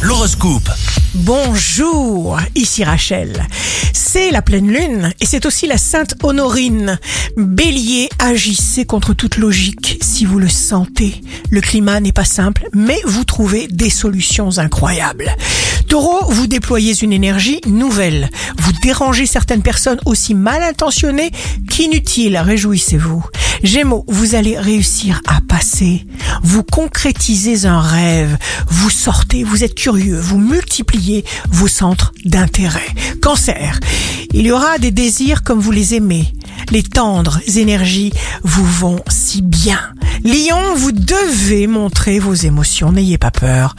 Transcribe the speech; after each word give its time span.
L'horoscope. 0.00 0.70
Bonjour, 1.14 2.38
ici 2.54 2.84
Rachel. 2.84 3.46
C'est 3.92 4.30
la 4.30 4.40
pleine 4.40 4.68
lune 4.68 5.12
et 5.20 5.26
c'est 5.26 5.44
aussi 5.44 5.66
la 5.66 5.76
sainte 5.76 6.14
Honorine. 6.22 6.98
Bélier, 7.36 8.08
agissez 8.18 8.86
contre 8.86 9.12
toute 9.12 9.36
logique 9.36 9.98
si 10.00 10.24
vous 10.24 10.38
le 10.38 10.48
sentez. 10.48 11.20
Le 11.50 11.60
climat 11.60 12.00
n'est 12.00 12.12
pas 12.12 12.24
simple, 12.24 12.66
mais 12.72 12.98
vous 13.04 13.24
trouvez 13.24 13.68
des 13.68 13.90
solutions 13.90 14.56
incroyables. 14.56 15.36
Taureau, 15.86 16.24
vous 16.32 16.46
déployez 16.46 16.94
une 17.02 17.12
énergie 17.12 17.60
nouvelle. 17.66 18.30
Vous 18.56 18.72
dérangez 18.82 19.26
certaines 19.26 19.62
personnes 19.62 20.00
aussi 20.06 20.34
mal 20.34 20.62
intentionnées 20.62 21.30
qu'inutiles. 21.68 22.38
Réjouissez-vous. 22.38 23.22
Gémeaux, 23.62 24.04
vous 24.08 24.34
allez 24.34 24.58
réussir 24.58 25.20
à 25.26 25.40
passer. 25.40 26.06
Vous 26.42 26.62
concrétisez 26.62 27.66
un 27.66 27.80
rêve. 27.80 28.36
Vous 28.68 28.90
sortez, 28.90 29.44
vous 29.44 29.64
êtes 29.64 29.74
curieux, 29.74 30.18
vous 30.18 30.38
multipliez 30.38 31.24
vos 31.50 31.68
centres 31.68 32.12
d'intérêt. 32.24 32.88
Cancer, 33.20 33.78
il 34.32 34.46
y 34.46 34.52
aura 34.52 34.78
des 34.78 34.90
désirs 34.90 35.42
comme 35.42 35.60
vous 35.60 35.72
les 35.72 35.94
aimez. 35.94 36.32
Les 36.70 36.82
tendres 36.82 37.40
énergies 37.56 38.12
vous 38.44 38.64
vont 38.64 39.00
si 39.08 39.42
bien. 39.42 39.80
Lion, 40.24 40.74
vous 40.76 40.92
devez 40.92 41.66
montrer 41.66 42.18
vos 42.18 42.34
émotions, 42.34 42.92
n'ayez 42.92 43.18
pas 43.18 43.30
peur. 43.30 43.76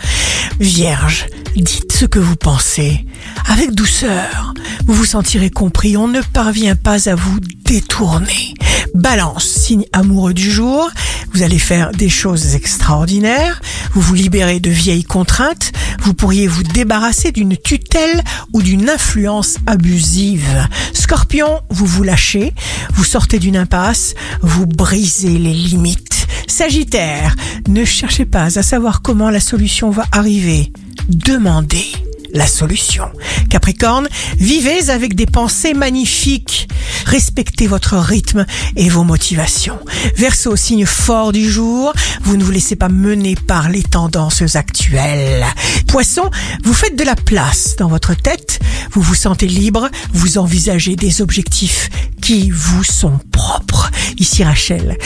Vierge, 0.60 1.28
dites 1.56 1.92
ce 1.92 2.06
que 2.06 2.20
vous 2.20 2.36
pensez 2.36 3.06
avec 3.48 3.72
douceur. 3.74 4.54
Vous 4.86 4.94
vous 4.94 5.06
sentirez 5.06 5.50
compris, 5.50 5.98
on 5.98 6.08
ne 6.08 6.22
parvient 6.22 6.76
pas 6.76 7.10
à 7.10 7.16
vous 7.16 7.40
détourner. 7.66 8.54
Balance, 8.94 9.46
signe 9.46 9.86
amoureux 9.94 10.34
du 10.34 10.52
jour, 10.52 10.90
vous 11.34 11.44
allez 11.44 11.60
faire 11.60 11.92
des 11.92 12.10
choses 12.10 12.56
extraordinaires, 12.56 13.62
vous 13.94 14.02
vous 14.02 14.16
libérez 14.16 14.60
de 14.60 14.70
vieilles 14.70 15.06
contraintes, 15.06 15.72
vous 16.02 16.14
pourriez 16.14 16.48
vous 16.48 16.64
débarrasser 16.64 17.32
d'une 17.32 17.56
tutelle 17.56 18.22
ou 18.54 18.62
d'une 18.62 18.90
influence 18.90 19.58
abusive. 19.66 20.68
Scorpion, 20.94 21.62
vous 21.70 21.86
vous 21.86 22.04
lâchez, 22.04 22.54
vous 22.94 23.06
sortez 23.06 23.40
d'une 23.40 23.58
impasse, 23.58 24.14
vous 24.42 24.66
brisez 24.66 25.38
les 25.38 25.54
limites. 25.54 26.28
Sagittaire, 26.48 27.36
ne 27.70 27.86
cherchez 27.86 28.26
pas 28.26 28.60
à 28.60 28.64
savoir 28.64 29.02
comment 29.02 29.30
la 29.30 29.40
solution 29.40 29.90
va 29.90 30.06
arriver. 30.12 30.74
Demandez 31.08 31.88
la 32.34 32.48
solution. 32.48 33.10
Capricorne, 33.50 34.08
vivez 34.38 34.90
avec 34.90 35.16
des 35.16 35.26
pensées 35.26 35.74
magnifiques. 35.74 36.68
Respectez 37.06 37.68
votre 37.68 37.98
rythme 37.98 38.46
et 38.76 38.90
vos 38.90 39.04
motivations. 39.04 39.80
Verseau, 40.18 40.56
signe 40.56 40.86
fort 40.86 41.32
du 41.32 41.50
jour, 41.50 41.94
vous 42.24 42.38
ne 42.38 42.44
vous 42.44 42.52
laissez 42.52 42.76
pas 42.76 42.90
mener 42.90 43.36
par 43.36 43.70
les 43.70 43.84
tendances 43.84 44.56
actuelles. 44.56 45.46
Poisson, 45.88 46.30
vous 46.64 46.74
faites 46.74 46.98
de 46.98 47.04
la 47.04 47.16
place 47.16 47.76
dans 47.78 47.88
votre 47.88 48.14
tête, 48.14 48.60
vous 48.92 49.02
vous 49.02 49.16
sentez 49.16 49.48
libre, 49.48 49.90
vous 50.14 50.38
envisagez 50.38 50.96
des 50.96 51.22
objectifs 51.22 51.90
qui 52.22 52.50
vous 52.50 52.84
sont 52.84 53.20
propres. 53.32 53.92
Ici 54.18 54.44
Rachel, 54.44 54.98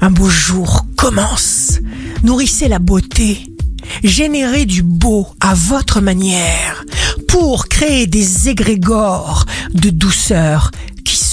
un 0.00 0.10
beau 0.10 0.28
jour 0.28 0.86
commence. 0.96 1.78
Nourrissez 2.22 2.68
la 2.68 2.78
beauté 2.78 3.52
générez 4.02 4.64
du 4.64 4.82
beau 4.82 5.26
à 5.40 5.54
votre 5.54 6.00
manière 6.00 6.84
pour 7.28 7.68
créer 7.68 8.06
des 8.06 8.48
égrégores 8.48 9.46
de 9.74 9.90
douceur 9.90 10.70